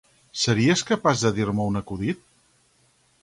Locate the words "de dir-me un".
1.27-1.79